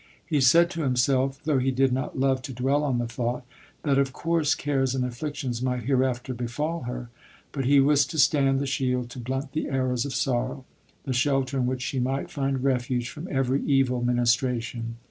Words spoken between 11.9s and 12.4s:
might